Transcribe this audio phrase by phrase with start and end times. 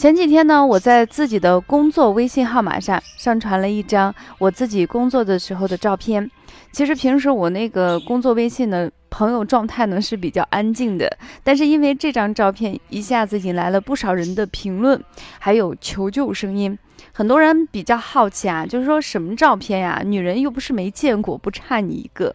[0.00, 6.30] 前几天呢，我在自己的工作微信号码上上传了一张我自己工作的时候的照片。
[6.72, 8.90] 其实平时我那个工作微信呢。
[9.12, 15.02] 朋友状态呢是比较安静的，但是因为这张照片一下子引来了不少人的评论，
[15.40, 16.78] 还有求救声音。
[17.20, 20.00] 很多人比较好奇啊，就是说什么照片呀？
[20.02, 22.34] 女人又不是没见过，不差你一个。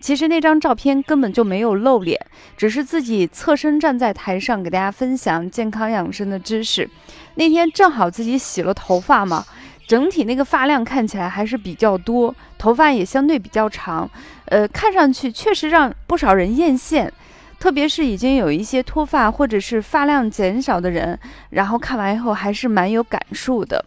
[0.00, 2.18] 其实那张照片根本就没有露脸，
[2.56, 6.88] 只是自己侧身站在台上给大家分享健康养生的知识。
[7.34, 9.44] 那天正好自己洗了头发嘛。
[9.86, 14.08] 整体那个发量看起来还是比较多，头发也相对比较长，
[14.46, 17.06] 呃，看上去确实让不少人艳羡，
[17.60, 21.18] 特别是已经有一些脱发或者是发量减少的人，
[21.50, 23.84] 然后看完以后还是蛮有感触的。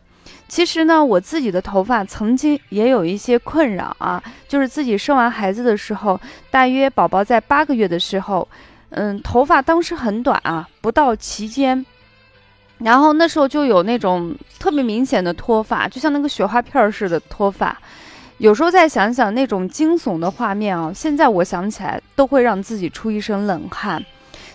[0.47, 6.19] 其实呢，我自己的头发曾经也有一些困扰啊，就是自己生完孩子的时候，
[6.51, 8.47] 大约宝宝在八个月的时候，
[8.89, 11.85] 嗯，头发当时很短啊，不到齐肩。
[12.77, 17.75] 然后那时候就有那种特别明显的脱发，就像那个雪花片儿似的脱发。
[18.37, 24.03] 有时候再想想那种惊悚的画面啊，现在我想起来都会让自己出一身冷汗。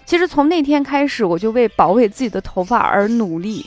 [0.05, 3.65] 其实从那天开始，我就为保卫自己的头发而努力。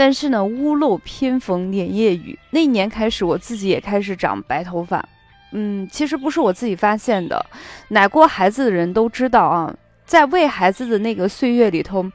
[0.00, 5.06] 但是呢，屋漏偏逢连夜雨，那一年开始，我自己也开始长白头发。
[5.52, 7.44] 嗯，其实不是我自己发现的，
[7.88, 9.76] 奶过孩子的人都知道啊，
[10.06, 12.10] 在喂孩子的那个岁月里头。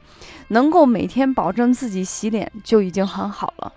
[0.48, 3.72] 能够每天保证自己洗脸就已经很好了。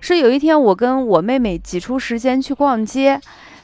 [0.00, 3.18] 是有一天，我跟我妹妹挤出时间去逛街，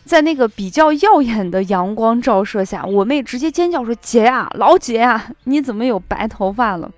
[0.04, 6.90] 在那个比较耀眼的阳光照射下，我妹直接尖叫说：“姐呀，老姐呀，你怎么有白头发了？”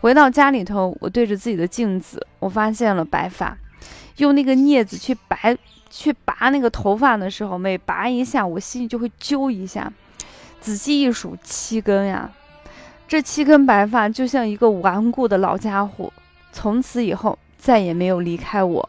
[0.00, 3.56] 回到家里头，我对着自己的镜子，我发现了白发。
[4.16, 5.36] 用那个镊子去拔
[5.90, 9.92] 去拔那个头发的时候，每拔一下，我心里就会揪一下。
[10.60, 12.30] 仔细一数，七根呀。
[13.06, 16.12] 这七根白发就像一个顽固的老家伙，
[16.52, 18.88] 从此以后再也没有离开我。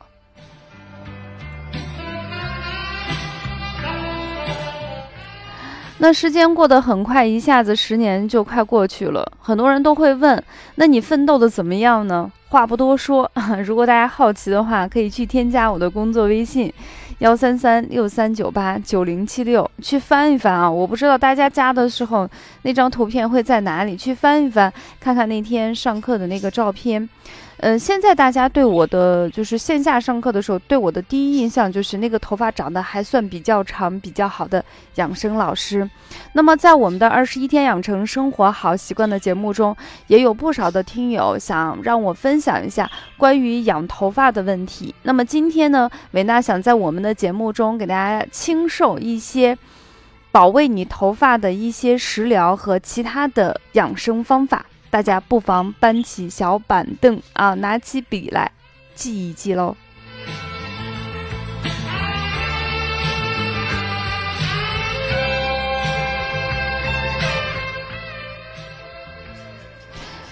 [6.04, 9.24] 那时间过得很快，一下子十年就快过去了。
[9.40, 12.32] 很多人都会问：那你奋斗的怎么样呢？
[12.50, 13.30] 话不多说，
[13.64, 16.74] 如果大家好奇的话，可以去添加我的工作微信。
[17.20, 20.68] 幺三三六三九八九零七六，去翻一翻啊！
[20.68, 22.28] 我不知道大家加的时候
[22.64, 27.08] 那张图片会在哪里，去翻一翻，看看那天上课的那个照片。
[27.62, 35.88] 呃，现在大家对我的就是线下上课的时候，对我的第一印象就是那个头发长得还算比较长、比较好的养生老师。
[36.34, 39.78] 那么在我们的二十一天养成生活好习惯的节目中，
[40.08, 44.96] 也有不少的听友想让我分享一下关于养头发的问题。
[45.04, 49.56] 那么今天呢，维娜想在我们的节目中给大家倾授一些
[50.32, 54.66] 保卫你头发的一些食疗和其他的养生方法。
[54.92, 58.52] 大家不妨搬起小板凳啊，拿起笔来
[58.94, 59.76] 记一记喽。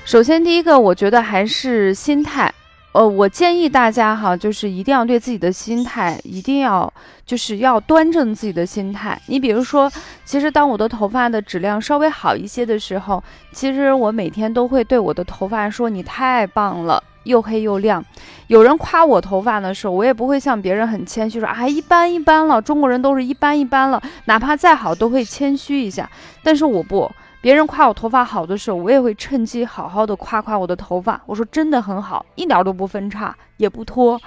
[0.03, 2.53] 首先，第一个，我觉得还是心态。
[2.91, 6.91] 呃，我建议大家哈，就是一定要对自己的心态，一定要
[7.23, 9.19] 就是要端正自己的心态。
[9.27, 9.89] 你比如说，
[10.25, 18.03] 其实当我的头发的质量稍微好一些的时候，其实我每天都会对我的头发说：“你太棒了，又黑又亮。”
[18.47, 26.09] 有人夸我头发的时候，我也不会像别人很谦虚说：“啊，一般一般了。”中国人都是一般一般了，哪怕再好都会谦虚一下。
[26.41, 27.09] 但是我不。
[27.41, 31.21] 别人夸我头发好的时候，我也会趁机好好的夸夸我的头发。
[31.25, 34.19] 我说真的很好，一点都不分叉，也不脱。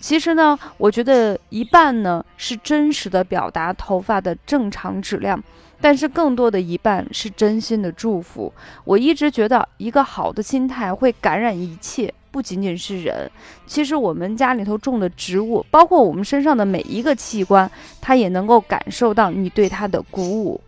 [0.00, 5.42] 其实呢，我觉得一半呢是真实的表达头发的正常质量，
[5.80, 8.52] 但是更多的一半是真心的祝福。
[8.84, 13.30] 我一直觉得一个好的心态会感染一切，不仅仅是人。
[13.66, 17.70] 其实我们家里头种的植物，包括我们身上的每一个器官，
[18.00, 20.60] 它也能够感受到你对它的鼓舞。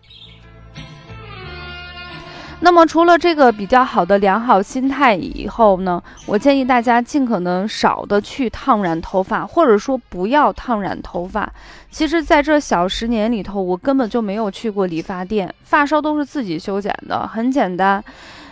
[2.61, 11.49] 那么除了这个比较好的良好心态以后呢，我建议大家尽可能少的去烫染头发，或者说不要烫染头发。
[11.89, 18.03] 其实，在这小十年里头，我根本就没有去过理发店，发梢都是自己修剪的，很简单。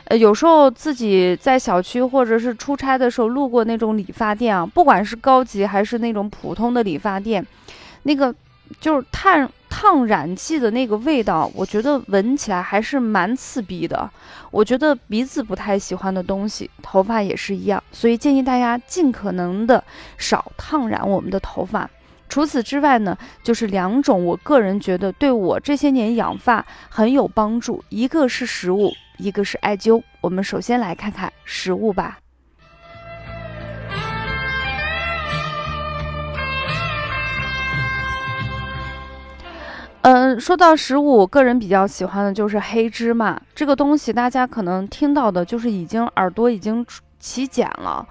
[0.05, 7.45] 呃，有时候自己在小区或者是出差的时候路过那种理发店啊，不管是高级还是那种普通的理发店，
[8.03, 8.33] 那个
[8.79, 14.09] 就是烫烫染剂的那个味道，我觉得闻起来还是蛮刺鼻的。
[14.49, 19.83] 我觉得鼻子不太喜欢的东西，头发也是一样，所以建议大家尽可能的
[20.17, 21.89] 少烫染我们的头发。
[22.29, 30.01] 除此之外呢，就是两种我个人觉得对我这些年养发很有帮助，一个是食物，一个是艾灸。
[30.21, 32.19] 我们首先来看看食物吧。
[40.09, 46.85] 嗯，说到食物，我个人比较喜欢的就是黑芝麻这个东西，大家可能听到的就是已经耳朵已经
[47.19, 48.07] 起茧了。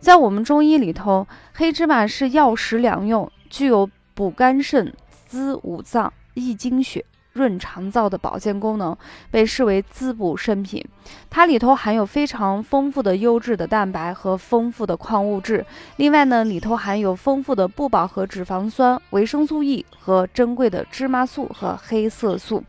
[0.00, 3.30] 在我们中医里头，黑芝麻是药食两用。
[3.50, 4.90] 具有补肝肾、
[5.26, 8.96] 滋五脏、益精血、润肠燥的保健功能，
[9.30, 10.84] 被视为滋补圣品。
[11.28, 15.66] 它里头含有非常丰富的优质的蛋白和丰富的矿物质。
[15.96, 22.62] 另外呢，里头含有丰富的不饱和脂肪酸、维生素 E 和珍贵的芝麻素和黑色素。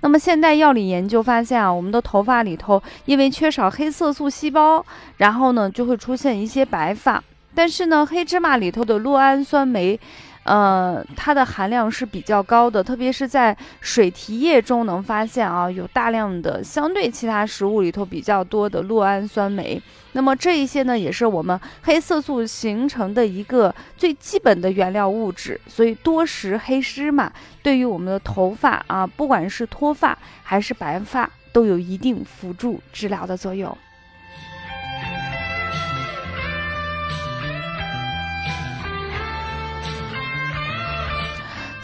[0.00, 4.84] 那么现代药理研究发现啊，我们的头发里头因为缺少黑色素细胞，
[5.16, 7.22] 然后呢就会出现一些白发。
[7.54, 9.98] 但是呢，黑芝麻里头的酪氨酸酶。
[10.44, 19.80] 呃，它的含量是比较高的，特别是在水提液中能发现啊，有大量的相对其他食物里头比较多的酪氨酸酶。
[20.14, 25.60] 那么这一些呢，也是我们黑色素形成的一个最基本的原料物质。
[25.66, 33.76] 所以多食黑芝麻对于我们的头发啊，不管是脱发还是白发，都有一定辅助治疗的作用。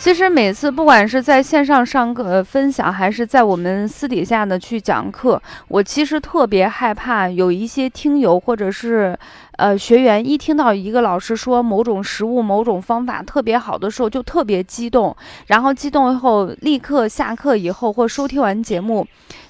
[0.09, 5.39] 其实每次不管是在线上上课分享，还是在我们私底下的去讲课，
[5.69, 9.15] 我其实特别害怕有一些听友或者是
[9.59, 15.15] 呃学员，一听到一个老师说某种食物、某种方法特别好的时候，就特别激动，
[15.49, 19.07] 然后激动以后立刻下课以后或收听完节目。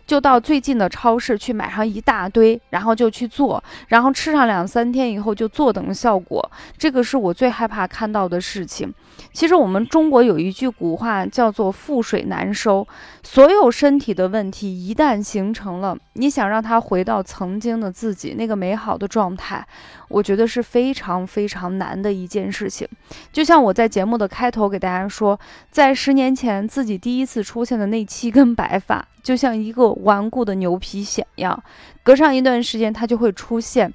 [0.08, 6.50] 就到最近的超市去买上一大堆，然后就去做，然后吃上两三天以后就坐等效果。
[6.78, 8.90] 这个是我最害怕看到的事情。
[9.34, 12.86] 其实我们中国有一句古话叫做“覆水难收”，
[13.22, 19.62] 所有身体的问题一旦形成了，你想让它回到曾经的自己那个美好的状态，
[20.08, 22.88] 我觉得是非常非常难的一件事情。
[23.30, 25.38] 就像我在节目的开头给大家说，
[25.70, 29.04] 在十年前自己第一次出现的那七根白发。
[29.20, 31.62] 就像一个顽固的牛皮癣样，
[32.02, 33.92] 隔上一段时间它就会出现。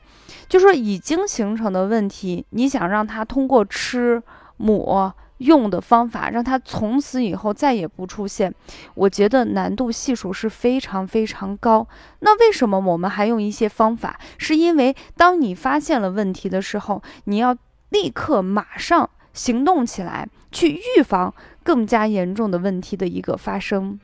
[0.47, 4.21] 就说已经形成的问题，你想让它通过吃、
[4.57, 8.53] 抹、用的方法，让它从此以后再也不出现，
[8.93, 11.87] 我觉得难度系数是非常非常高。
[12.19, 14.19] 那为什么我们还用一些方法？
[14.37, 17.55] 是因为当你发现了问题的时候，你要
[17.89, 21.33] 立刻马上行动起来，去预防
[21.63, 23.99] 更加严重的问题的一个发生。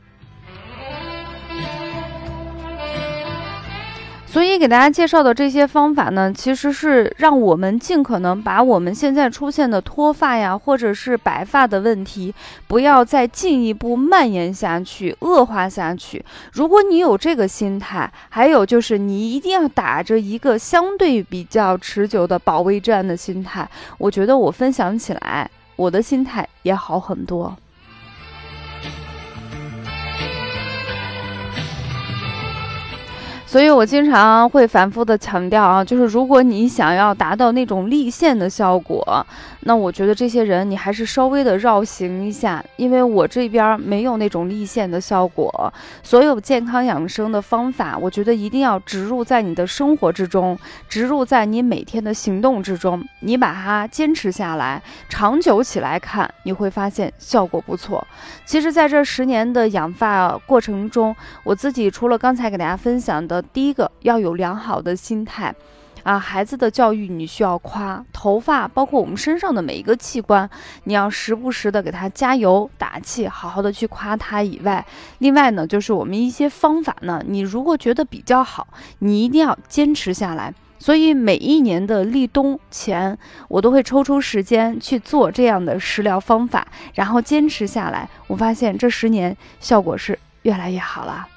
[4.31, 12.31] 所以给大家介绍的这些方法呢，其实是让我们尽可能把我们现在出现的脱发呀，或者是白发的问题，
[12.67, 16.23] 不要再进一步蔓延下去、恶化下去。
[16.53, 27.57] 如果你有这个心态，还有就是你一定要打着一个相对比较持久的保卫战的心态，我觉得我分享起来，我的心态也好很多。
[33.49, 39.25] 所以我经常会反复的强调啊，就是如果你想要达到那种立线的效果，
[39.61, 45.73] 那我觉得这些人你还是稍微的绕行一下，因为我这边没有那种立线的效果。
[46.01, 58.07] 所有健康养生的方法，我觉得一定要植入在你的生活之中，植入在你每天的行动之中，你把它坚持下来，长久起来看，你会发现效果不错。
[58.45, 63.43] 其实，在这十年的养发过程中，我自己除了刚才给大家分享的。
[63.51, 65.53] 第一个要有良好的心态，
[66.03, 70.49] 啊，孩子的教育你需要夸头发，包括我们身上的每一个器官，
[70.85, 74.41] 你要时不时的给他加油打气，好好的去夸他。
[74.41, 74.85] 以外，
[75.17, 78.67] 另外呢，就是我们一些方法呢，你如果觉得比较好，
[78.99, 80.53] 你一定要坚持下来。
[80.79, 83.17] 所以每一年的立冬前，
[83.49, 88.09] 我都会抽出时间去做这样的食疗方法，然后坚持下来。
[88.27, 91.27] 我发现这十年效果是越来越好了。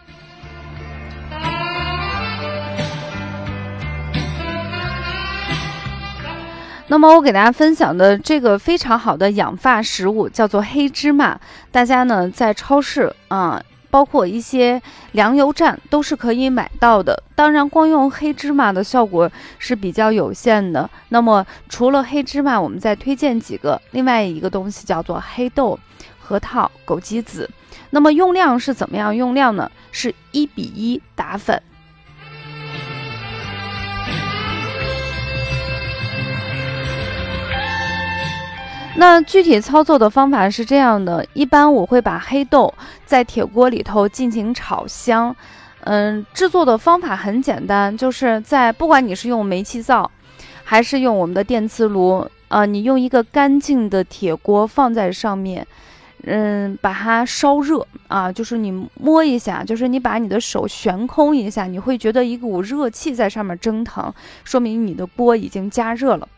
[6.93, 13.63] 那么我给大家分享的这个非常好的养发食物叫做黑芝麻，大家呢在超市啊。
[13.89, 14.81] 包括一些
[15.13, 17.23] 粮油站都是可以买到的。
[17.35, 20.89] 当然，光用黑芝麻的效果是比较有限的。
[21.11, 25.79] 那么，除了黑芝麻，我们再推荐几个，另外一个东西叫做黑豆、
[26.19, 27.49] 核桃、枸杞子。
[27.91, 29.71] 那么用量是怎么样用量呢？
[29.91, 31.63] 是一比一打粉。
[38.97, 42.73] 那具体操作的方法是这样的：一般我会把黑豆
[43.05, 45.35] 在铁锅里头进行炒香。
[45.85, 50.09] 嗯，制作的方法很简单，就是在不管你是用煤气灶，
[50.63, 55.67] 还是用我们的电磁炉，呃，你用一个干净的铁锅放在上面，
[56.23, 64.13] 嗯，把它烧热啊，就是你摸一下，就是你把你的手悬空一下，你会觉得一股热气在上面蒸腾，
[64.45, 66.29] 说明你的锅已经加热了。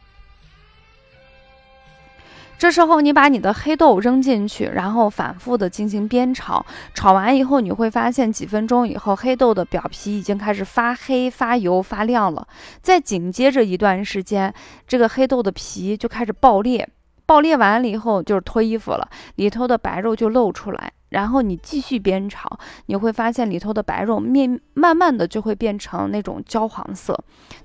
[2.56, 6.64] 这时候，你把你的黑豆扔进去，然后反复的进行煸炒。
[6.94, 12.46] 炒完以后，你会发现几分钟以后，黑豆的表皮已经开始发黑、发油、发亮了。
[12.80, 14.54] 再紧接着一段时间，
[14.86, 16.88] 这个黑豆的皮就开始爆裂。
[17.26, 20.92] 爆裂完了以后，就是脱衣服了，里头的白肉就露出来。
[21.14, 27.16] 然后你继续煸炒，你会发现里头的白肉面慢慢的就会变成那种焦黄色。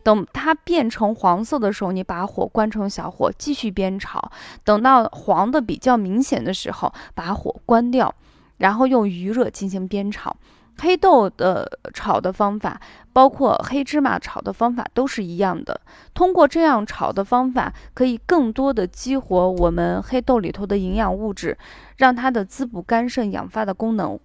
[0.04, 4.32] 等它变成黄色的时候，你把火关成小火，继续煸炒。
[4.64, 8.14] 等到黄的比较明显的时候，把火关掉，
[8.58, 10.36] 然后用余热进行煸炒。
[10.82, 12.80] 黑豆的炒的方法，
[13.12, 15.82] 包括黑芝麻炒的方法都是一样的。
[16.14, 21.58] 通过这样炒的方法，可以更多的激活我们黑豆里头的营养物质，
[21.98, 24.18] 让它的滋补肝肾、养发的功能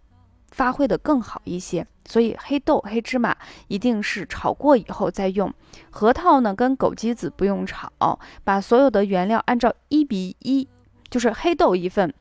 [0.50, 1.86] 发挥的更好一些。
[2.06, 3.34] 所以黑豆、黑芝麻
[3.66, 5.52] 一定是炒过以后再用。
[5.90, 10.68] 核桃呢，跟枸杞子不用炒，把所有的原料按照一比一，
[11.10, 12.12] 就是黑豆一份，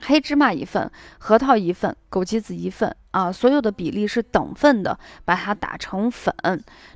[0.00, 2.96] 黑芝麻一份，核桃一份，枸杞子一份。
[3.14, 6.34] 啊，所有的比例是等份的，把它打成粉。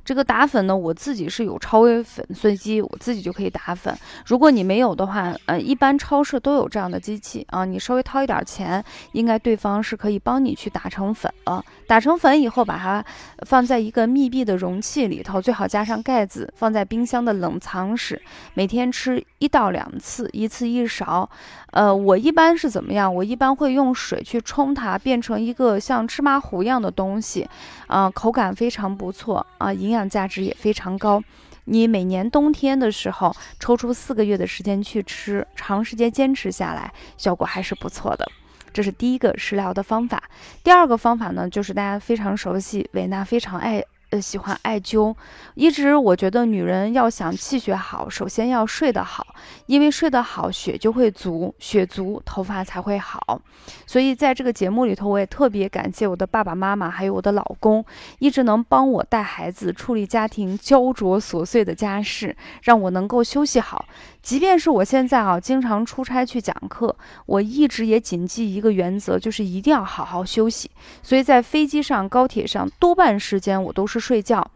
[0.03, 3.97] 这个打粉呢，我自己是有超微粉碎机，我自己就可以打粉。
[4.25, 8.83] 如果你没有的话，呃，一般超市都有这样的机器啊，你稍微掏一点钱，
[9.13, 11.63] 应该对方是可以帮你去打成粉了。
[11.87, 13.01] 打成粉以后，把它
[13.45, 18.21] 放在一个密闭的容器里头，最好加上盖子，放在冰箱的冷藏室。
[18.55, 21.29] 每天吃一到两次，一次一勺。
[21.71, 23.15] 呃，我一般是怎么样？
[23.15, 26.08] 我一般会用水去冲它，变成一个像。
[26.09, 27.47] 芝麻糊一样的东西，
[27.87, 31.23] 啊，口感非常不错啊，营养价值也非常高。
[31.65, 38.25] 你每年冬天的时候抽出四个月的时间去吃，长时间坚持下来，效果还是不错的。
[38.73, 40.23] 这是第一个食疗的方法。
[40.63, 43.83] 第二个方法呢，就是大家非常熟悉，维娜非常爱。
[44.11, 45.15] 呃，喜欢艾灸，
[45.53, 49.35] 一直我觉得女人要想气血好，首先要睡得好，
[49.67, 53.39] 因为睡得好，血就会足，血足，头发才会好。
[53.85, 57.85] 所以在这个节目里头，我也特别感谢我的爸爸妈妈，还有我的老公，
[58.17, 63.85] 一直能帮我带孩子，处理家庭焦灼琐碎的家事，让我能够休息好。
[64.29, 66.95] 即便是我现在啊，经常出差去讲课，
[67.25, 70.69] 我一直也谨记一个原则，就是一定要好好休息。
[71.01, 74.47] 所以在飞机上、高铁上，多半时间我都是睡觉。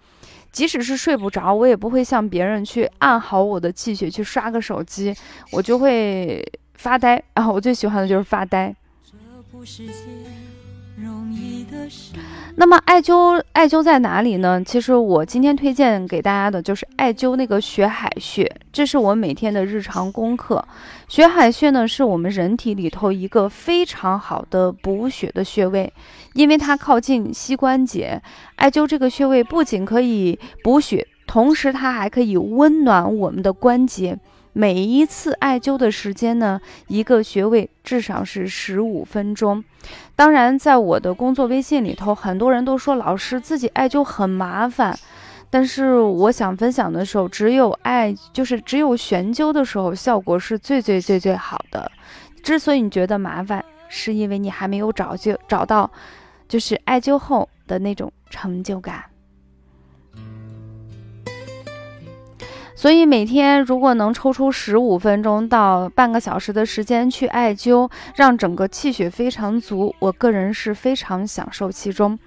[0.52, 5.12] 即使是睡不着，我也不会像别人去按好我的气血去刷个手机，
[5.52, 7.20] 我就会发呆。
[7.34, 8.76] 然后我最喜欢的就是发呆。
[9.04, 9.18] 这
[9.52, 9.88] 不是
[12.56, 14.64] 那么艾灸，艾灸在哪里呢？
[14.64, 20.64] 其实我今天推荐给大家的就是艾灸那个血海穴，这是我每天的日常功课。
[21.08, 25.92] 血海穴呢，是我们人体里头一个非常好的补血的穴位，
[26.34, 28.22] 因为它靠近膝关节。
[28.56, 34.18] 艾灸这个穴位不仅可以补血，同时它还可以温暖我们的关节。
[34.56, 39.64] 每一次艾灸的时间呢，一个穴位至少是十五分钟。
[40.16, 44.98] 当然，在我的工作微信里头，很多人都说老师自己艾灸很麻烦。
[45.50, 51.92] 但是我想分享的时候，只有艾就是只有悬灸的时候，效果是最最最最好的。
[52.42, 55.90] 之所以你觉得麻烦，是因为你还没有找就找到，
[56.48, 59.04] 就是艾灸后的那种成就感。
[62.76, 72.18] 所以每天如果能抽出十五分钟到半个小时的时间去艾灸，让整个气血非常足，我个人是非常享受其中。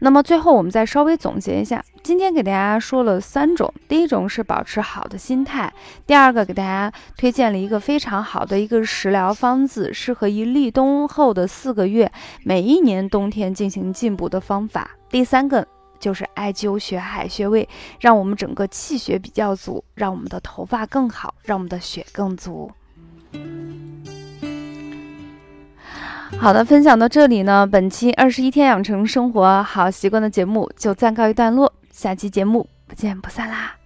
[0.00, 5.72] 那么最后我们再稍微总结一下，今天给大家说了三种，第一种是保持好的心态，
[6.06, 12.10] 第二个给大家推荐了一个非常好的一个食疗方子，适合于立冬后的四个月，
[12.42, 15.66] 每一年冬天进行进补的方法，第三个。
[16.02, 17.68] 就是艾灸血海穴位，
[18.00, 22.68] 让我们整个气血比较足，让我们的头发更好，让我们的血更足。
[26.40, 33.81] 好的，分享到这里呢，本期二十一天养成生活好习惯的节目就暂告一段落，下期节目不见不散啦。